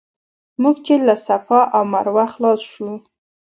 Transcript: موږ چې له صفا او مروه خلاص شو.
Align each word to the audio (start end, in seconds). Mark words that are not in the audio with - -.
موږ 0.61 0.75
چې 0.85 0.93
له 1.07 1.15
صفا 1.27 1.61
او 1.75 1.83
مروه 1.93 2.25
خلاص 2.33 2.61
شو. 2.71 2.89